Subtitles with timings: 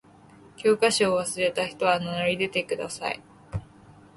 [0.57, 3.21] 教科書を忘れた人は名乗り出てください。